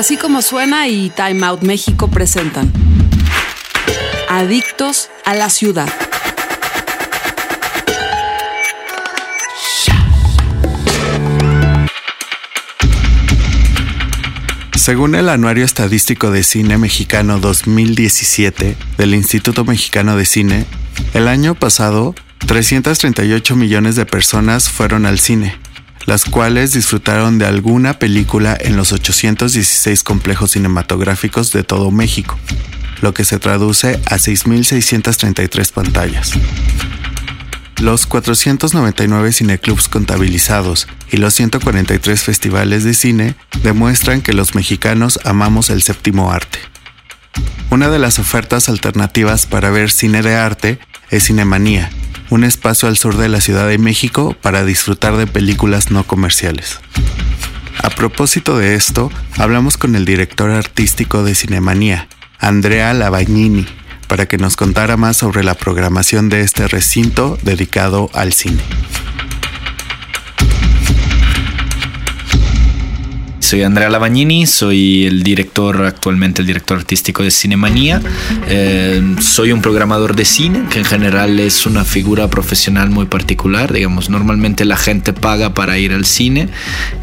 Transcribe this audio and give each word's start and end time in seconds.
Así 0.00 0.16
como 0.16 0.40
suena 0.40 0.88
y 0.88 1.10
Time 1.10 1.44
Out 1.44 1.60
México 1.60 2.08
presentan 2.08 2.72
Adictos 4.30 5.10
a 5.26 5.34
la 5.34 5.50
Ciudad. 5.50 5.92
Según 14.74 15.16
el 15.16 15.28
Anuario 15.28 15.66
Estadístico 15.66 16.30
de 16.30 16.44
Cine 16.44 16.78
Mexicano 16.78 17.38
2017 17.38 18.78
del 18.96 19.14
Instituto 19.14 19.66
Mexicano 19.66 20.16
de 20.16 20.24
Cine, 20.24 20.64
el 21.12 21.28
año 21.28 21.54
pasado 21.54 22.14
338 22.46 23.54
millones 23.54 23.96
de 23.96 24.06
personas 24.06 24.70
fueron 24.70 25.04
al 25.04 25.18
cine, 25.18 25.58
las 26.06 26.24
cuales 26.24 26.72
disfrutaron 26.72 27.38
de 27.38 27.46
alguna 27.46 27.98
película 27.98 28.56
en 28.58 28.76
los 28.76 28.92
816 28.92 30.02
complejos 30.02 30.52
cinematográficos 30.52 31.52
de 31.52 31.62
todo 31.62 31.90
México, 31.90 32.38
lo 33.00 33.14
que 33.14 33.24
se 33.24 33.38
traduce 33.38 34.00
a 34.06 34.16
6.633 34.16 35.72
pantallas. 35.72 36.32
Los 37.80 38.06
499 38.06 39.32
cineclubs 39.32 39.88
contabilizados 39.88 40.86
y 41.10 41.16
los 41.16 41.32
143 41.32 42.22
festivales 42.22 42.84
de 42.84 42.92
cine 42.92 43.36
demuestran 43.62 44.20
que 44.20 44.34
los 44.34 44.54
mexicanos 44.54 45.18
amamos 45.24 45.70
el 45.70 45.82
séptimo 45.82 46.30
arte. 46.30 46.58
Una 47.70 47.88
de 47.88 47.98
las 47.98 48.18
ofertas 48.18 48.68
alternativas 48.68 49.46
para 49.46 49.70
ver 49.70 49.90
cine 49.90 50.22
de 50.22 50.34
arte 50.34 50.78
es 51.10 51.24
Cinemanía, 51.24 51.88
un 52.30 52.44
espacio 52.44 52.88
al 52.88 52.96
sur 52.96 53.16
de 53.16 53.28
la 53.28 53.40
Ciudad 53.40 53.68
de 53.68 53.78
México 53.78 54.34
para 54.40 54.64
disfrutar 54.64 55.16
de 55.16 55.26
películas 55.26 55.90
no 55.90 56.04
comerciales. 56.04 56.80
A 57.82 57.90
propósito 57.90 58.56
de 58.56 58.74
esto, 58.74 59.10
hablamos 59.36 59.76
con 59.76 59.96
el 59.96 60.04
director 60.04 60.50
artístico 60.50 61.24
de 61.24 61.34
Cinemanía, 61.34 62.08
Andrea 62.38 62.94
Lavagnini, 62.94 63.66
para 64.06 64.26
que 64.26 64.38
nos 64.38 64.56
contara 64.56 64.96
más 64.96 65.16
sobre 65.16 65.44
la 65.44 65.54
programación 65.54 66.28
de 66.28 66.40
este 66.40 66.68
recinto 66.68 67.38
dedicado 67.42 68.10
al 68.12 68.32
cine. 68.32 68.62
Soy 73.50 73.64
Andrea 73.64 73.90
Lavagnini, 73.90 74.46
soy 74.46 75.06
el 75.06 75.24
director, 75.24 75.84
actualmente 75.84 76.40
el 76.40 76.46
director 76.46 76.78
artístico 76.78 77.24
de 77.24 77.32
Cinemanía. 77.32 78.00
Eh, 78.48 79.16
soy 79.20 79.50
un 79.50 79.60
programador 79.60 80.14
de 80.14 80.24
cine, 80.24 80.66
que 80.70 80.78
en 80.78 80.84
general 80.84 81.40
es 81.40 81.66
una 81.66 81.84
figura 81.84 82.30
profesional 82.30 82.90
muy 82.90 83.06
particular. 83.06 83.72
Digamos, 83.72 84.08
normalmente 84.08 84.64
la 84.64 84.76
gente 84.76 85.12
paga 85.12 85.52
para 85.52 85.80
ir 85.80 85.92
al 85.92 86.04
cine 86.04 86.46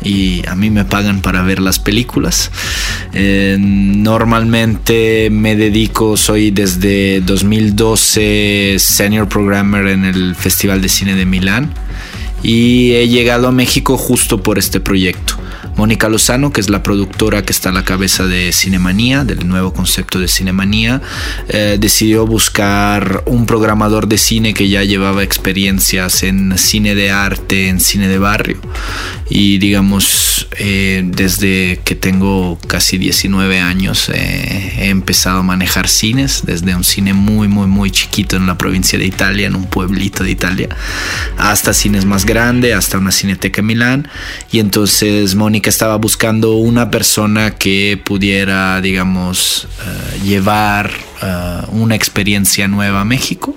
y 0.05 0.47
a 0.47 0.55
mí 0.55 0.69
me 0.69 0.85
pagan 0.85 1.21
para 1.21 1.41
ver 1.41 1.59
las 1.59 1.79
películas. 1.79 2.49
Eh, 3.11 3.57
normalmente 3.59 5.27
me 5.29 5.57
dedico, 5.57 6.15
soy 6.15 6.51
desde 6.51 7.19
2012 7.19 8.77
senior 8.79 9.27
programmer 9.27 9.87
en 9.87 10.05
el 10.05 10.33
Festival 10.33 10.81
de 10.81 10.87
Cine 10.87 11.13
de 11.13 11.25
Milán 11.25 11.73
y 12.41 12.93
he 12.93 13.09
llegado 13.09 13.49
a 13.49 13.51
México 13.51 13.97
justo 13.97 14.41
por 14.41 14.57
este 14.57 14.79
proyecto. 14.79 15.37
Mónica 15.77 16.09
Lozano, 16.09 16.51
que 16.51 16.59
es 16.59 16.69
la 16.69 16.81
productora 16.81 17.43
que 17.43 17.53
está 17.53 17.69
a 17.69 17.71
la 17.71 17.83
cabeza 17.83 18.25
de 18.25 18.51
Cinemanía, 18.51 19.23
del 19.23 19.47
nuevo 19.47 19.73
concepto 19.73 20.19
de 20.19 20.27
Cinemanía, 20.27 21.01
eh, 21.49 21.77
decidió 21.79 22.25
buscar 22.25 23.23
un 23.25 23.45
programador 23.45 24.07
de 24.07 24.17
cine 24.17 24.53
que 24.53 24.69
ya 24.69 24.83
llevaba 24.83 25.23
experiencias 25.23 26.23
en 26.23 26.57
cine 26.57 26.95
de 26.95 27.11
arte, 27.11 27.69
en 27.69 27.79
cine 27.79 28.07
de 28.07 28.17
barrio. 28.17 28.59
Y 29.29 29.59
digamos, 29.59 30.26
eh, 30.59 31.01
desde 31.05 31.79
que 31.83 31.95
tengo 31.95 32.59
casi 32.67 32.97
19 32.97 33.59
años 33.59 34.09
eh, 34.13 34.73
he 34.77 34.89
empezado 34.89 35.39
a 35.39 35.43
manejar 35.43 35.87
cines, 35.87 36.43
desde 36.45 36.75
un 36.75 36.83
cine 36.83 37.13
muy, 37.13 37.47
muy, 37.47 37.67
muy 37.67 37.91
chiquito 37.91 38.35
en 38.35 38.45
la 38.45 38.57
provincia 38.57 38.99
de 38.99 39.05
Italia, 39.05 39.47
en 39.47 39.55
un 39.55 39.65
pueblito 39.65 40.23
de 40.23 40.31
Italia, 40.31 40.69
hasta 41.37 41.73
cines 41.73 42.05
más 42.05 42.25
grandes, 42.25 42.75
hasta 42.75 42.97
una 42.97 43.11
cineteca 43.11 43.61
en 43.61 43.67
Milán. 43.67 44.07
Y 44.51 44.59
entonces 44.59 45.35
Mónica 45.35 45.69
estaba 45.69 45.95
buscando 45.97 46.55
una 46.55 46.91
persona 46.91 47.51
que 47.51 48.01
pudiera, 48.03 48.81
digamos, 48.81 49.67
eh, 49.79 50.19
llevar 50.23 50.91
eh, 51.21 51.61
una 51.69 51.95
experiencia 51.95 52.67
nueva 52.67 53.01
a 53.01 53.05
México. 53.05 53.55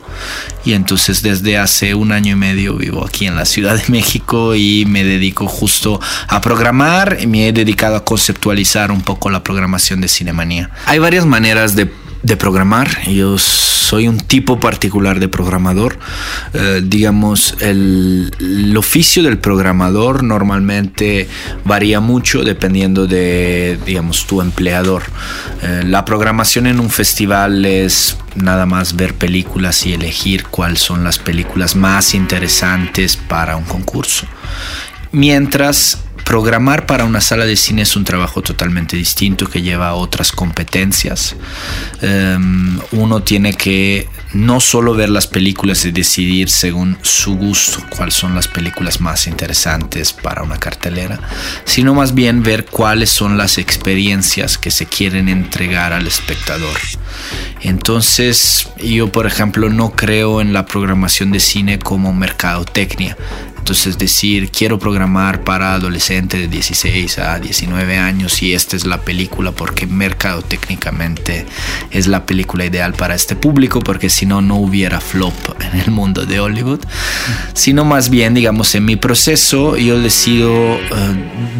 Y 0.64 0.74
entonces 0.74 1.22
desde 1.22 1.58
hace 1.58 1.94
un 1.94 2.12
año 2.12 2.32
y 2.32 2.36
medio 2.36 2.76
vivo 2.76 3.04
aquí 3.04 3.26
en 3.26 3.36
la 3.36 3.44
Ciudad 3.44 3.76
de 3.76 3.84
México 3.88 4.54
y 4.54 4.84
me 4.86 5.04
dedico 5.04 5.46
justo 5.46 6.00
a 6.28 6.40
programar 6.40 7.18
y 7.20 7.26
me 7.26 7.48
he 7.48 7.52
dedicado 7.52 7.96
a 7.96 8.04
conceptualizar 8.04 8.90
un 8.90 9.02
poco 9.02 9.30
la 9.30 9.42
programación 9.42 10.00
de 10.00 10.08
Cinemanía. 10.08 10.70
Hay 10.86 10.98
varias 10.98 11.26
maneras 11.26 11.76
de 11.76 11.90
de 12.22 12.36
programar. 12.36 13.02
Yo 13.08 13.38
soy 13.38 14.06
un 14.06 14.18
tipo 14.18 14.60
particular 14.60 15.18
de 15.18 15.28
programador. 15.28 15.98
Eh, 16.54 16.80
digamos, 16.84 17.56
el, 17.60 18.30
oficio 18.76 19.22
del 19.22 19.38
programador 19.38 20.22
normalmente 20.22 21.28
varía 21.64 22.00
mucho 22.00 22.44
dependiendo 22.44 23.06
de, 23.06 23.78
digamos, 23.84 24.26
tu 24.26 24.40
empleador. 24.40 25.02
Eh, 25.62 25.82
la 25.86 26.04
programación 26.04 26.66
en 26.66 26.78
un 26.80 26.88
festival 26.88 27.64
es 27.64 28.16
nada 28.36 28.64
más 28.64 28.94
ver 28.96 29.14
películas 29.14 29.84
y 29.86 29.92
elegir 29.92 30.44
cuáles 30.44 30.80
son 30.80 31.02
las 31.02 31.18
películas 31.18 31.74
más 31.74 32.14
interesantes 32.14 33.16
para 33.16 33.56
un 33.56 33.64
concurso. 33.64 34.26
Mientras 35.12 35.98
Programar 36.30 36.86
para 36.86 37.06
una 37.06 37.20
sala 37.20 37.44
de 37.44 37.56
cine 37.56 37.82
es 37.82 37.96
un 37.96 38.04
trabajo 38.04 38.40
totalmente 38.40 38.96
distinto 38.96 39.48
que 39.48 39.62
lleva 39.62 39.94
otras 39.94 40.30
competencias. 40.30 41.34
Em, 42.02 42.78
uno 42.92 43.20
tiene 43.24 43.52
que 43.52 44.08
no 44.32 44.60
solo 44.60 44.94
ver 44.94 45.08
las 45.08 45.26
películas 45.26 45.84
y 45.84 45.90
decidir 45.90 46.48
según 46.48 46.96
su 47.02 47.34
gusto 47.34 47.82
cuáles 47.90 48.14
son 48.14 48.36
las 48.36 48.46
películas 48.46 49.00
más 49.00 49.26
interesantes 49.26 50.12
para 50.12 50.44
una 50.44 50.56
cartelera, 50.56 51.18
sino 51.64 51.94
más 51.94 52.14
bien 52.14 52.44
ver 52.44 52.64
cuáles 52.64 53.10
son 53.10 53.36
las 53.36 53.58
experiencias 53.58 54.56
que 54.56 54.70
se 54.70 54.86
quieren 54.86 55.28
entregar 55.28 55.92
al 55.92 56.06
espectador. 56.06 56.78
Entonces, 57.62 58.68
yo 58.78 59.10
por 59.10 59.26
ejemplo 59.26 59.68
no 59.68 59.90
creo 59.90 60.40
en 60.40 60.52
la 60.52 60.64
programación 60.64 61.32
de 61.32 61.40
cine 61.40 61.80
como 61.80 62.12
mercadotecnia. 62.12 63.16
Entonces 63.70 63.98
decir, 63.98 64.50
quiero 64.50 64.80
programar 64.80 65.44
para 65.44 65.74
adolescentes 65.74 66.40
de 66.40 66.48
16 66.48 67.20
a 67.20 67.38
19 67.38 67.98
años 67.98 68.42
y 68.42 68.52
esta 68.52 68.74
es 68.74 68.84
la 68.84 69.02
película 69.02 69.52
porque 69.52 69.86
mercado 69.86 70.42
técnicamente 70.42 71.46
es 71.92 72.08
la 72.08 72.26
película 72.26 72.64
ideal 72.64 72.94
para 72.94 73.14
este 73.14 73.36
público 73.36 73.78
porque 73.78 74.10
si 74.10 74.26
no, 74.26 74.42
no 74.42 74.56
hubiera 74.56 75.00
flop 75.00 75.32
en 75.60 75.78
el 75.82 75.92
mundo 75.92 76.26
de 76.26 76.40
Hollywood. 76.40 76.80
Sino 77.54 77.84
más 77.84 78.10
bien, 78.10 78.34
digamos, 78.34 78.74
en 78.74 78.86
mi 78.86 78.96
proceso 78.96 79.76
yo 79.76 80.00
decido 80.00 80.50
eh, 80.74 80.80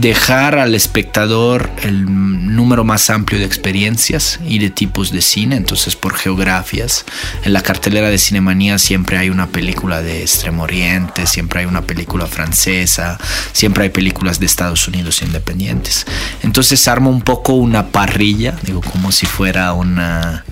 dejar 0.01 0.59
al 0.59 0.75
espectador 0.75 1.71
el 1.85 2.07
número 2.07 2.83
más 2.83 3.09
amplio 3.09 3.39
de 3.39 3.47
experiencias 3.47 4.41
y 4.45 4.59
de 4.59 4.71
tipos 4.71 5.13
de 5.13 5.23
cine, 5.23 5.55
entonces 5.55 5.95
por 5.95 6.17
geografías. 6.17 7.05
En 7.45 7.53
la 7.53 7.63
cartelera 7.63 8.11
de 8.11 8.19
Cinemanía 8.19 8.81
siempre 8.81 9.17
hay 9.17 9.31
una 9.31 9.47
película 9.47 10.03
de 10.03 10.23
Extremo 10.23 10.65
Oriente, 10.65 11.29
siempre 11.29 11.61
hay 11.61 11.67
una 11.67 11.83
película 11.83 12.00
francesa, 12.27 13.19
siempre 13.53 13.85
hay 13.85 13.91
películas 13.91 14.41
de 14.41 14.47
Estados 14.47 14.87
Unidos 14.89 15.23
independientes. 15.23 16.07
Entonces 16.43 16.87
armo 16.89 17.11
un 17.11 17.23
poco 17.23 17.53
una 17.55 17.89
parrilla, 17.89 18.55
digo, 18.63 18.81
como 18.81 19.13
si 19.13 19.27
fuera 19.27 19.73
una, 19.73 20.45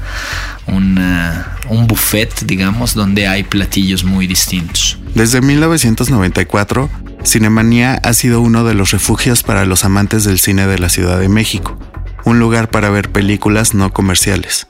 un 0.67 1.87
buffet, 1.87 2.45
digamos, 2.45 2.95
donde 2.95 3.27
hay 3.27 3.43
platillos 3.43 4.05
muy 4.05 4.27
distintos. 4.27 4.99
Desde 5.15 5.41
1994, 5.41 6.91
Cinemanía 7.25 7.95
ha 7.95 8.13
sido 8.13 8.41
uno 8.41 8.65
de 8.65 8.75
los 8.75 8.91
refugios 8.91 9.43
para 9.43 9.65
los 9.65 9.85
amantes 9.85 10.25
del 10.25 10.39
cine 10.39 10.67
de 10.67 10.79
la 10.79 10.89
Ciudad 10.89 11.19
de 11.19 11.29
México, 11.29 11.79
un 12.25 12.39
lugar 12.39 12.71
para 12.71 12.91
ver 12.91 13.11
películas 13.11 13.75
no 13.75 13.93
comerciales. 13.93 14.67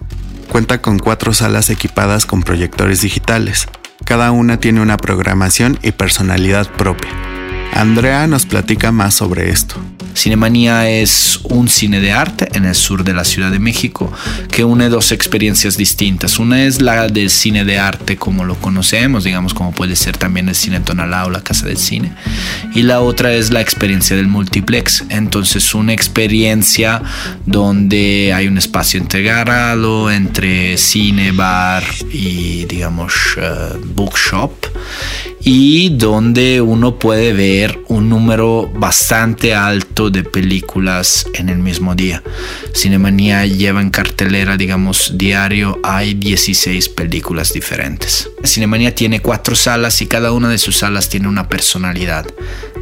Cuenta 0.48 0.80
con 0.80 0.98
cuatro 0.98 1.34
salas 1.34 1.68
equipadas 1.68 2.24
con 2.24 2.42
proyectores 2.42 3.02
digitales, 3.02 3.68
cada 4.08 4.32
una 4.32 4.58
tiene 4.58 4.80
una 4.80 4.96
programación 4.96 5.78
y 5.82 5.92
personalidad 5.92 6.66
propia. 6.66 7.10
Andrea 7.74 8.26
nos 8.26 8.46
platica 8.46 8.90
más 8.90 9.12
sobre 9.12 9.50
esto. 9.50 9.74
Cinemanía 10.14 10.90
es 10.90 11.40
un 11.44 11.68
cine 11.68 12.00
de 12.00 12.12
arte 12.12 12.48
en 12.54 12.64
el 12.64 12.74
sur 12.74 13.04
de 13.04 13.14
la 13.14 13.24
Ciudad 13.24 13.50
de 13.50 13.58
México 13.58 14.12
que 14.50 14.64
une 14.64 14.88
dos 14.88 15.12
experiencias 15.12 15.76
distintas. 15.76 16.38
Una 16.38 16.64
es 16.64 16.80
la 16.80 17.08
del 17.08 17.30
cine 17.30 17.64
de 17.64 17.78
arte 17.78 18.16
como 18.16 18.44
lo 18.44 18.54
conocemos, 18.56 19.24
digamos 19.24 19.54
como 19.54 19.72
puede 19.72 19.96
ser 19.96 20.16
también 20.16 20.48
el 20.48 20.54
cine 20.54 20.80
Tonalá 20.80 21.26
o 21.26 21.30
la 21.30 21.42
Casa 21.42 21.66
del 21.66 21.78
Cine. 21.78 22.12
Y 22.74 22.82
la 22.82 23.00
otra 23.00 23.32
es 23.32 23.50
la 23.50 23.60
experiencia 23.60 24.16
del 24.16 24.28
multiplex. 24.28 25.04
Entonces 25.08 25.74
una 25.74 25.92
experiencia 25.92 27.02
donde 27.46 28.32
hay 28.34 28.46
un 28.48 28.58
espacio 28.58 29.00
integrado 29.00 30.10
entre 30.10 30.76
cine, 30.76 31.32
bar 31.32 31.84
y 32.12 32.64
digamos 32.66 33.14
uh, 33.36 33.78
bookshop 33.94 34.52
y 35.50 35.88
donde 35.88 36.60
uno 36.60 36.98
puede 36.98 37.32
ver 37.32 37.80
un 37.88 38.10
número 38.10 38.70
bastante 38.76 39.54
alto 39.54 40.10
de 40.10 40.22
películas 40.22 41.26
en 41.32 41.48
el 41.48 41.56
mismo 41.56 41.94
día. 41.94 42.22
Cinemanía 42.74 43.46
lleva 43.46 43.80
en 43.80 43.88
cartelera, 43.88 44.58
digamos, 44.58 45.12
diario, 45.16 45.80
hay 45.82 46.12
16 46.12 46.90
películas 46.90 47.54
diferentes. 47.54 48.28
Cinemanía 48.44 48.94
tiene 48.94 49.20
cuatro 49.20 49.54
salas 49.54 50.02
y 50.02 50.06
cada 50.06 50.32
una 50.32 50.50
de 50.50 50.58
sus 50.58 50.76
salas 50.76 51.08
tiene 51.08 51.28
una 51.28 51.48
personalidad. 51.48 52.26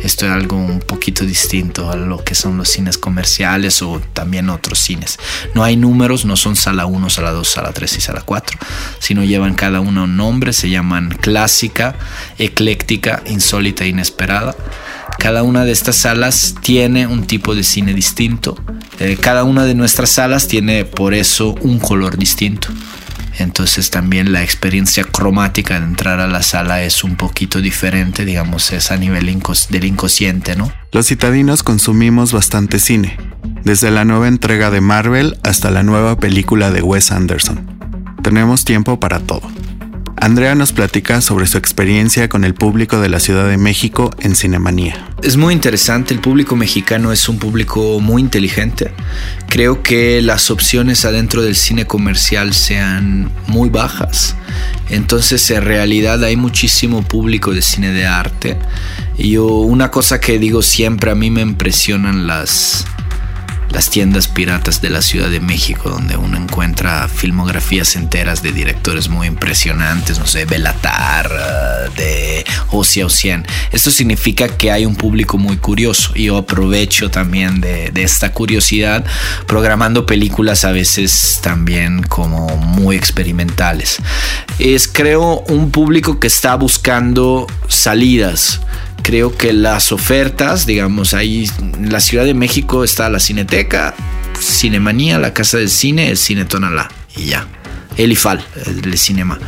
Esto 0.03 0.27
es 0.27 0.33
algo 0.33 0.57
un 0.57 0.81
poquito 0.81 1.25
distinto 1.25 1.91
a 1.91 1.97
lo 1.97 2.23
que 2.23 2.35
son 2.35 2.57
los 2.59 2.69
cines 2.69 2.99
comerciales 2.99 3.83
o 3.83 4.01
también 4.13 4.51
otros 4.51 4.79
cines. 4.79 5.19
No 5.55 5.65
hay 5.65 5.77
números, 5.77 6.25
no 6.25 6.37
son 6.37 6.57
sala 6.57 6.87
1, 6.87 7.11
sala 7.11 7.33
2, 7.33 7.49
sala 7.49 7.73
3 7.73 7.97
y 7.97 8.01
sala 8.01 8.23
4, 8.25 8.59
sino 8.99 9.25
llevan 9.25 9.55
cada 9.55 9.81
uno 9.81 10.05
un 10.05 10.17
nombre, 10.17 10.53
se 10.53 10.71
llaman 10.71 11.11
clásica, 11.21 11.97
ecléctica, 12.39 13.23
insólita 13.27 13.85
e 13.85 13.89
inesperada. 13.89 14.55
Cada 15.19 15.43
una 15.43 15.65
de 15.65 15.73
estas 15.73 15.97
salas 15.97 16.55
tiene 16.61 17.07
un 17.07 17.27
tipo 17.27 17.55
de 17.55 17.63
cine 17.65 17.95
distinto. 17.95 18.57
Eh, 18.99 19.17
cada 19.21 19.45
una 19.45 19.65
de 19.65 19.75
nuestras 19.75 20.11
salas 20.11 20.47
tiene 20.47 20.85
por 20.85 21.15
eso 21.15 21.55
un 21.63 21.79
color 21.79 22.17
distinto. 22.17 22.69
Entonces 23.38 23.91
también 23.91 24.33
la 24.33 24.43
experiencia 24.43 25.05
cromática 25.05 25.79
de 25.79 25.87
entrar 25.87 26.21
a 26.21 26.27
la 26.27 26.43
sala 26.43 26.83
es 26.83 27.05
un 27.05 27.17
poquito 27.17 27.61
diferente, 27.61 28.25
digamos, 28.25 28.73
es 28.73 28.91
a 28.91 28.97
nivel 28.97 29.27
del 29.71 29.85
inconsciente, 29.85 30.56
¿no? 30.56 30.73
Los 30.93 31.06
citadinos 31.09 31.62
consumimos 31.62 32.33
bastante 32.33 32.79
cine, 32.79 33.19
desde 33.65 33.91
la 33.91 34.05
nueva 34.05 34.29
entrega 34.29 34.71
de 34.71 34.81
Marvel 34.81 35.38
hasta 35.43 35.71
la 35.71 35.83
nueva 35.83 36.19
película 36.19 36.71
de 36.71 36.83
Wes 36.83 37.12
Anderson. 37.12 37.79
Tenemos 38.23 38.65
tiempo 38.65 38.99
para 38.99 39.21
todo. 39.21 39.43
Andrea 40.26 40.56
nos 40.56 40.73
platica 40.73 41.20
sobre 41.20 41.46
su 41.46 41.56
experiencia 41.56 42.28
con 42.28 42.43
el 42.43 42.52
público 42.52 42.99
de 42.99 43.08
la 43.08 43.20
Ciudad 43.20 43.49
de 43.49 43.58
México 43.58 44.11
en 44.19 44.34
Cinemanía. 44.34 45.08
Es 45.23 45.37
muy 45.37 45.55
interesante, 45.55 46.12
el 46.12 46.19
público 46.19 46.56
mexicano 46.56 47.12
es 47.12 47.28
un 47.28 47.38
público 47.38 48.00
muy 48.00 48.23
inteligente. 48.23 48.90
Creo 49.49 49.84
que 49.84 50.20
las 50.23 50.50
opciones 50.50 51.05
adentro 51.05 51.43
del 51.43 51.55
cine 51.55 51.87
comercial 51.87 52.55
sean 52.55 53.31
muy 53.46 53.69
bajas. 53.69 54.34
Entonces 54.90 55.49
en 55.52 55.62
realidad 55.62 56.25
hay 56.25 56.34
muchísimo 56.34 57.05
público 57.05 57.55
de 57.55 57.62
cine 57.62 57.93
de 57.93 58.06
arte. 58.06 58.58
Y 59.17 59.31
yo, 59.31 59.46
una 59.46 59.93
cosa 59.93 60.19
que 60.19 60.40
digo 60.40 60.61
siempre, 60.61 61.12
a 61.12 61.14
mí 61.14 61.31
me 61.31 61.43
impresionan 61.43 62.26
las 62.26 62.84
las 63.76 63.90
tiendas 63.90 64.26
piratas 64.26 64.81
de 64.81 64.88
la 64.88 65.02
Ciudad 65.02 65.28
de 65.28 65.38
México, 65.38 65.90
donde 65.90 66.17
uno 66.17 66.38
encuentra 66.38 67.08
filmografías 67.08 67.94
enteras 67.94 68.43
de 68.43 68.50
directores 68.50 69.11
muy 69.11 69.26
impresionantes, 69.26 70.19
no 70.19 70.26
sé, 70.26 70.46
Belatar, 70.46 71.31
eh, 71.31 71.90
de 71.94 72.46
Ocia 72.70 73.05
Ocien. 73.05 73.46
Esto 73.73 73.90
significa 73.90 74.49
que 74.49 74.70
hay 74.73 74.87
un 74.87 74.96
público 74.96 75.37
muy 75.37 75.58
curioso 75.58 76.12
y 76.14 76.25
yo 76.25 76.38
aprovecho 76.38 77.11
también 77.11 77.61
de, 77.61 77.90
de 77.90 78.02
esta 78.02 78.32
curiosidad 78.32 79.05
programando 79.46 80.06
películas 80.06 80.64
a 80.64 80.73
veces 80.73 81.40
también 81.43 82.02
como 82.02 82.56
muy 82.56 82.96
experimentales. 82.96 83.99
Es 84.58 84.88
creo 84.88 85.40
un 85.49 85.70
público 85.70 86.19
que 86.19 86.28
está 86.28 86.55
buscando 86.55 87.46
salidas 87.69 88.62
creo 89.06 89.37
que 89.37 89.53
las 89.53 89.93
ofertas, 89.93 90.67
digamos, 90.67 91.14
ahí 91.14 91.49
en 91.61 91.93
la 91.93 92.00
Ciudad 92.00 92.25
de 92.25 92.35
México 92.35 92.82
está 92.82 93.08
la 93.08 93.20
Cineteca, 93.20 93.94
Cinemanía, 94.37 95.20
la 95.20 95.32
Casa 95.32 95.58
del 95.58 95.70
Cine, 95.70 96.11
el 96.11 96.17
Cine 96.17 96.44
Tonalá 96.44 96.88
y 97.17 97.26
ya. 97.26 97.47
El 97.97 98.11
IFAL, 98.11 98.44
el 98.67 98.99
cinema. 98.99 99.38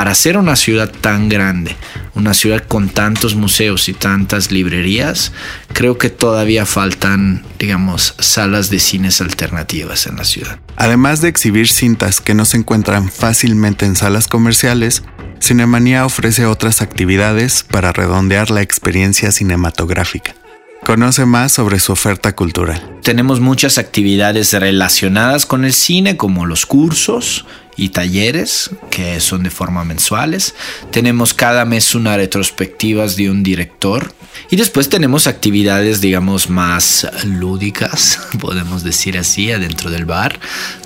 Para 0.00 0.14
ser 0.14 0.38
una 0.38 0.56
ciudad 0.56 0.90
tan 0.90 1.28
grande, 1.28 1.76
una 2.14 2.32
ciudad 2.32 2.64
con 2.66 2.88
tantos 2.88 3.34
museos 3.34 3.86
y 3.90 3.92
tantas 3.92 4.50
librerías, 4.50 5.30
creo 5.74 5.98
que 5.98 6.08
todavía 6.08 6.64
faltan, 6.64 7.44
digamos, 7.58 8.14
salas 8.18 8.70
de 8.70 8.78
cines 8.78 9.20
alternativas 9.20 10.06
en 10.06 10.16
la 10.16 10.24
ciudad. 10.24 10.58
Además 10.76 11.20
de 11.20 11.28
exhibir 11.28 11.68
cintas 11.68 12.22
que 12.22 12.32
no 12.32 12.46
se 12.46 12.56
encuentran 12.56 13.10
fácilmente 13.10 13.84
en 13.84 13.94
salas 13.94 14.26
comerciales, 14.26 15.02
Cinemanía 15.38 16.06
ofrece 16.06 16.46
otras 16.46 16.80
actividades 16.80 17.62
para 17.62 17.92
redondear 17.92 18.50
la 18.50 18.62
experiencia 18.62 19.30
cinematográfica. 19.32 20.34
Conoce 20.82 21.26
más 21.26 21.52
sobre 21.52 21.78
su 21.78 21.92
oferta 21.92 22.34
cultural. 22.34 22.82
Tenemos 23.02 23.40
muchas 23.40 23.76
actividades 23.76 24.54
relacionadas 24.54 25.44
con 25.44 25.66
el 25.66 25.74
cine, 25.74 26.16
como 26.16 26.46
los 26.46 26.64
cursos 26.64 27.44
y 27.80 27.88
talleres, 27.88 28.70
que 28.90 29.20
son 29.20 29.42
de 29.42 29.50
forma 29.50 29.84
mensuales. 29.84 30.54
Tenemos 30.90 31.32
cada 31.32 31.64
mes 31.64 31.94
una 31.94 32.14
retrospectiva 32.14 33.06
de 33.06 33.30
un 33.30 33.42
director. 33.42 34.12
Y 34.50 34.56
después 34.56 34.90
tenemos 34.90 35.26
actividades, 35.26 36.02
digamos, 36.02 36.50
más 36.50 37.08
lúdicas, 37.24 38.20
podemos 38.40 38.84
decir 38.84 39.16
así, 39.16 39.50
adentro 39.50 39.90
del 39.90 40.04
bar, 40.04 40.38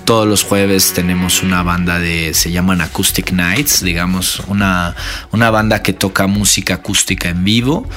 todos 0.05 0.27
los 0.27 0.43
jueves 0.43 0.93
tenemos 0.93 1.41
una 1.41 1.63
banda 1.63 1.99
de, 1.99 2.33
se 2.33 2.51
llaman 2.51 2.79
Acoustic 2.79 3.31
Nights, 3.31 3.83
digamos, 3.83 4.39
una, 4.47 4.95
una 5.31 5.49
banda 5.49 5.81
que 5.81 5.93
toca 5.93 6.27
música 6.27 6.75
acústica 6.75 7.29
en 7.29 7.43
vivo. 7.43 7.89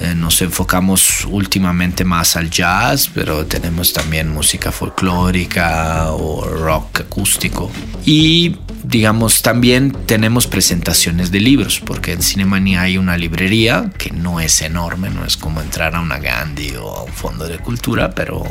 Eh, 0.00 0.14
nos 0.14 0.42
enfocamos 0.42 1.24
últimamente 1.24 2.04
más 2.04 2.36
al 2.36 2.50
jazz, 2.50 3.10
pero 3.14 3.46
tenemos 3.46 3.92
también 3.92 4.32
música 4.32 4.70
folclórica 4.70 6.12
o 6.12 6.44
rock 6.44 7.00
acústico. 7.00 7.70
Y 8.04 8.56
digamos, 8.86 9.42
también 9.42 9.92
tenemos 10.06 10.46
presentaciones 10.46 11.32
de 11.32 11.40
libros, 11.40 11.80
porque 11.84 12.12
en 12.12 12.22
Cinemania 12.22 12.82
hay 12.82 12.98
una 12.98 13.16
librería 13.16 13.90
que 13.98 14.10
no 14.10 14.38
es 14.38 14.62
enorme, 14.62 15.10
no 15.10 15.24
es 15.24 15.36
como 15.36 15.60
entrar 15.60 15.96
a 15.96 16.00
una 16.00 16.18
Gandhi 16.18 16.76
o 16.76 16.94
a 16.94 17.02
un 17.02 17.12
fondo 17.12 17.48
de 17.48 17.58
cultura, 17.58 18.10
pero 18.10 18.44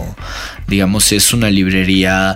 digamos 0.67 1.11
es 1.13 1.31
una 1.31 1.49
librería 1.49 2.35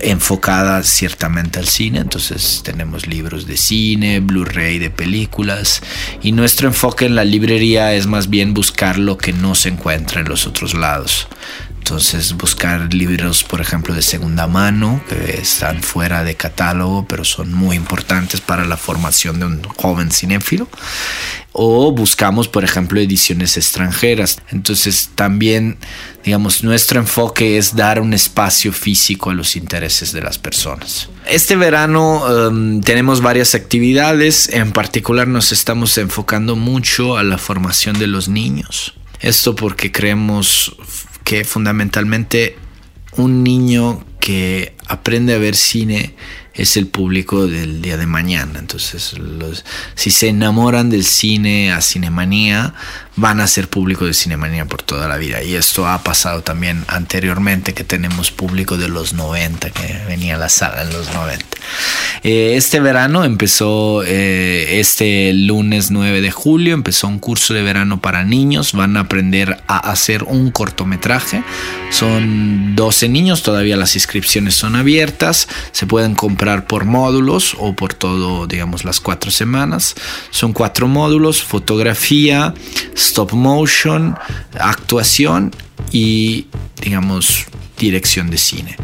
enfocada 0.00 0.82
ciertamente 0.82 1.58
al 1.58 1.66
cine, 1.66 2.00
entonces 2.00 2.62
tenemos 2.64 3.06
libros 3.06 3.46
de 3.46 3.56
cine, 3.56 4.20
Blu-ray 4.20 4.78
de 4.78 4.90
películas 4.90 5.82
y 6.22 6.32
nuestro 6.32 6.68
enfoque 6.68 7.06
en 7.06 7.14
la 7.14 7.24
librería 7.24 7.94
es 7.94 8.06
más 8.06 8.28
bien 8.28 8.54
buscar 8.54 8.98
lo 8.98 9.18
que 9.18 9.32
no 9.32 9.54
se 9.54 9.68
encuentra 9.68 10.20
en 10.20 10.28
los 10.28 10.46
otros 10.46 10.74
lados. 10.74 11.28
Entonces 11.86 12.36
buscar 12.36 12.92
libros, 12.92 13.44
por 13.44 13.60
ejemplo, 13.60 13.94
de 13.94 14.02
segunda 14.02 14.48
mano, 14.48 15.00
que 15.08 15.38
están 15.40 15.84
fuera 15.84 16.24
de 16.24 16.34
catálogo, 16.34 17.06
pero 17.06 17.24
son 17.24 17.52
muy 17.52 17.76
importantes 17.76 18.40
para 18.40 18.64
la 18.64 18.76
formación 18.76 19.38
de 19.38 19.46
un 19.46 19.62
joven 19.62 20.10
cinéfilo. 20.10 20.68
O 21.52 21.92
buscamos, 21.92 22.48
por 22.48 22.64
ejemplo, 22.64 22.98
ediciones 22.98 23.56
extranjeras. 23.56 24.42
Entonces 24.50 25.10
también, 25.14 25.78
digamos, 26.24 26.64
nuestro 26.64 26.98
enfoque 26.98 27.56
es 27.56 27.76
dar 27.76 28.00
un 28.00 28.14
espacio 28.14 28.72
físico 28.72 29.30
a 29.30 29.34
los 29.34 29.54
intereses 29.54 30.10
de 30.10 30.22
las 30.22 30.38
personas. 30.38 31.08
Este 31.24 31.54
verano 31.54 32.24
um, 32.48 32.80
tenemos 32.80 33.20
varias 33.20 33.54
actividades. 33.54 34.48
En 34.48 34.72
particular 34.72 35.28
nos 35.28 35.52
estamos 35.52 35.96
enfocando 35.98 36.56
mucho 36.56 37.16
a 37.16 37.22
la 37.22 37.38
formación 37.38 37.96
de 37.96 38.08
los 38.08 38.26
niños. 38.26 38.94
Esto 39.20 39.54
porque 39.54 39.92
creemos 39.92 40.74
que 41.26 41.44
fundamentalmente 41.44 42.56
un 43.16 43.42
niño 43.42 44.06
que 44.20 44.76
aprende 44.86 45.34
a 45.34 45.38
ver 45.38 45.56
cine 45.56 46.14
es 46.54 46.76
el 46.76 46.86
público 46.86 47.48
del 47.48 47.82
día 47.82 47.96
de 47.96 48.06
mañana. 48.06 48.60
Entonces, 48.60 49.18
los, 49.18 49.64
si 49.96 50.12
se 50.12 50.28
enamoran 50.28 50.88
del 50.88 51.04
cine 51.04 51.72
a 51.72 51.80
Cinemanía, 51.80 52.74
van 53.16 53.40
a 53.40 53.46
ser 53.46 53.68
público 53.68 54.04
de 54.04 54.12
Cinemanía 54.12 54.66
por 54.66 54.82
toda 54.82 55.08
la 55.08 55.16
vida. 55.16 55.42
Y 55.42 55.54
esto 55.54 55.88
ha 55.88 56.02
pasado 56.02 56.42
también 56.42 56.84
anteriormente, 56.86 57.72
que 57.72 57.82
tenemos 57.82 58.30
público 58.30 58.76
de 58.76 58.88
los 58.88 59.14
90, 59.14 59.70
que 59.70 60.00
venía 60.06 60.36
a 60.36 60.38
la 60.38 60.50
sala 60.50 60.82
en 60.82 60.92
los 60.92 61.12
90. 61.12 61.44
Eh, 62.22 62.54
este 62.56 62.80
verano 62.80 63.24
empezó, 63.24 64.02
eh, 64.04 64.80
este 64.80 65.32
lunes 65.32 65.90
9 65.90 66.20
de 66.20 66.30
julio, 66.30 66.74
empezó 66.74 67.08
un 67.08 67.18
curso 67.18 67.54
de 67.54 67.62
verano 67.62 68.00
para 68.00 68.22
niños. 68.22 68.72
Van 68.72 68.96
a 68.98 69.00
aprender 69.00 69.62
a 69.66 69.78
hacer 69.90 70.22
un 70.24 70.50
cortometraje. 70.50 71.42
Son 71.90 72.76
12 72.76 73.08
niños, 73.08 73.42
todavía 73.42 73.76
las 73.76 73.94
inscripciones 73.94 74.54
son 74.54 74.76
abiertas. 74.76 75.48
Se 75.72 75.86
pueden 75.86 76.14
comprar 76.14 76.66
por 76.66 76.84
módulos 76.84 77.56
o 77.58 77.74
por 77.74 77.94
todo, 77.94 78.46
digamos, 78.46 78.84
las 78.84 79.00
cuatro 79.00 79.30
semanas. 79.30 79.94
Son 80.30 80.52
cuatro 80.52 80.86
módulos, 80.86 81.42
fotografía, 81.42 82.52
stop 82.96 83.32
motion, 83.32 84.16
actuación 84.58 85.54
y, 85.92 86.46
digamos, 86.80 87.46
dirección 87.78 88.30
de 88.30 88.38
cine. 88.38 88.76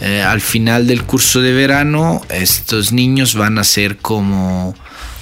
Eh, 0.00 0.22
al 0.22 0.40
final 0.40 0.86
del 0.86 1.04
curso 1.04 1.40
de 1.40 1.52
verano, 1.52 2.22
estos 2.28 2.92
niños 2.92 3.34
van 3.34 3.58
a 3.58 3.64
ser 3.64 3.98
como 3.98 4.74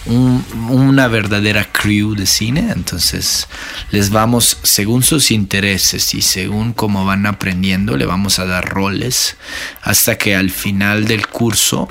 una 0.06 1.08
verdadera 1.08 1.66
crew 1.72 2.14
de 2.14 2.26
cine. 2.26 2.72
Entonces 2.72 3.48
les 3.90 4.10
vamos, 4.10 4.58
según 4.62 5.02
sus 5.02 5.30
intereses 5.30 6.14
y 6.14 6.22
según 6.22 6.72
cómo 6.72 7.04
van 7.04 7.26
aprendiendo, 7.26 7.96
le 7.96 8.06
vamos 8.06 8.38
a 8.38 8.44
dar 8.44 8.68
roles 8.68 9.36
hasta 9.82 10.18
que 10.18 10.36
al 10.36 10.50
final 10.50 11.06
del 11.06 11.26
curso 11.26 11.88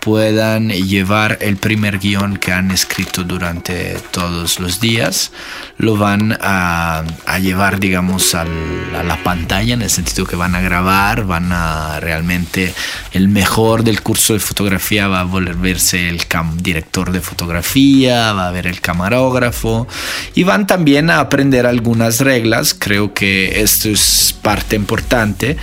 puedan 0.00 0.70
llevar 0.70 1.38
el 1.40 1.56
primer 1.56 1.98
guion 1.98 2.38
que 2.38 2.52
han 2.52 2.70
escrito 2.70 3.22
durante 3.22 3.96
todos 4.10 4.58
los 4.58 4.80
días, 4.80 5.30
lo 5.76 5.96
van 5.96 6.36
a, 6.40 7.04
llevar, 7.40 7.80
digamos, 7.80 8.34
a 8.34 8.44
la 8.44 9.22
pantalla, 9.22 9.74
en 9.74 9.82
el 9.82 9.90
sentido 9.90 10.26
que 10.26 10.36
van 10.36 10.54
a 10.54 10.60
grabar, 10.60 11.24
van 11.24 11.52
a 11.52 12.00
realmente, 12.00 12.74
el 13.12 13.28
mejor 13.28 13.84
del 13.84 14.02
curso 14.02 14.32
de 14.32 14.40
fotografía 14.40 15.08
va 15.08 15.20
a 15.20 15.24
volverse 15.24 16.08
el 16.08 16.20
director 16.56 17.12
de 17.12 17.20
fotografía, 17.20 18.32
va 18.32 18.48
a 18.48 18.50
ver 18.50 18.66
el 18.66 18.80
camarógrafo, 18.80 19.86
y 20.34 20.44
van 20.44 20.66
también 20.66 21.10
a 21.10 21.20
aprender 21.20 21.66
algunas 21.66 22.20
reglas, 22.20 22.74
creo 22.74 23.12
que 23.12 23.60
esto 23.60 23.88
es 23.88 24.34
parte 24.40 24.76
importante, 24.76 25.56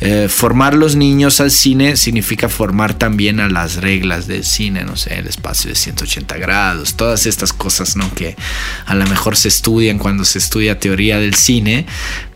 eh, 0.00 0.28
formar 0.28 0.74
los 0.74 0.96
niños 0.96 1.40
al 1.40 1.50
cine 1.50 1.96
significa 1.96 2.48
formar 2.48 2.94
también 2.94 3.40
a 3.40 3.48
las 3.48 3.76
reglas 3.84 4.26
del 4.26 4.44
cine, 4.44 4.82
no 4.82 4.96
sé, 4.96 5.18
el 5.18 5.26
espacio 5.26 5.68
de 5.68 5.76
180 5.76 6.38
grados, 6.38 6.94
todas 6.94 7.26
estas 7.26 7.52
cosas, 7.52 7.96
¿no? 7.96 8.12
Que 8.14 8.34
a 8.86 8.94
lo 8.94 9.06
mejor 9.06 9.36
se 9.36 9.48
estudian 9.48 9.98
cuando 9.98 10.24
se 10.24 10.38
estudia 10.38 10.78
teoría 10.78 11.18
del 11.18 11.34
cine, 11.34 11.84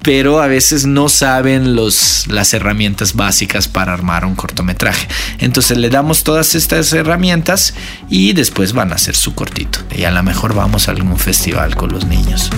pero 0.03 0.43
a 0.43 0.47
veces 0.47 0.85
no 0.85 1.09
saben 1.09 1.75
los, 1.75 2.27
las 2.29 2.53
herramientas 2.53 3.15
básicas 3.15 3.67
para 3.67 3.95
armar 3.95 4.27
un 4.27 4.35
cortometraje. 4.35 5.09
Entonces 5.39 5.79
le 5.79 5.89
damos 5.89 6.23
todas 6.23 6.55
estas 6.55 6.93
herramientas 6.93 7.73
y 8.11 8.35
después 8.35 8.75
van 8.75 8.93
a 8.93 8.97
hacer 8.97 9.17
su 9.17 9.35
cortito. 9.35 9.79
Y 9.97 10.05
a 10.05 10.11
lo 10.11 10.23
mejor 10.23 10.55
vamos 10.55 10.89
a 10.89 10.91
algún 10.91 11.19
festival 11.19 11.77
con 11.77 11.91
los 11.91 12.05
niños. 12.05 12.51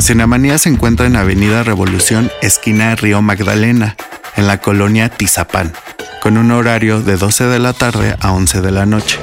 Cinemanía 0.00 0.56
se 0.56 0.70
encuentra 0.70 1.06
en 1.06 1.16
Avenida 1.16 1.62
Revolución, 1.62 2.30
esquina 2.40 2.96
Río 2.96 3.20
Magdalena, 3.20 3.96
en 4.36 4.46
la 4.46 4.58
colonia 4.58 5.08
Tizapán, 5.10 5.72
con 6.22 6.38
un 6.38 6.50
horario 6.52 7.02
de 7.02 7.16
12 7.16 7.44
de 7.44 7.58
la 7.58 7.72
tarde 7.72 8.16
a 8.20 8.32
11 8.32 8.60
de 8.62 8.70
la 8.70 8.86
noche. 8.86 9.18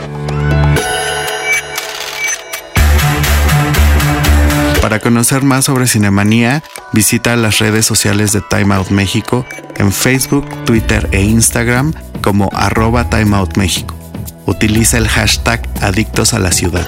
Para 4.81 5.00
conocer 5.00 5.43
más 5.43 5.65
sobre 5.65 5.88
Cinemanía, 5.88 6.63
visita 6.93 7.36
las 7.36 7.60
redes 7.60 7.86
sociales 7.86 8.31
de 8.31 8.41
Time 8.41 8.75
Out 8.75 8.89
México 8.89 9.46
en 9.75 9.91
Facebook, 9.91 10.48
Twitter 10.65 11.10
e 11.12 11.22
Instagram 11.24 11.93
como 12.22 12.50
arroba 12.53 13.10
Time 13.10 13.36
Out 13.36 13.57
México. 13.57 13.96
Utiliza 14.46 14.98
el 14.98 15.07
hashtag 15.07 15.67
Adictos 15.81 16.34
a 16.34 16.39
la 16.39 16.51
Ciudad. 16.51 16.88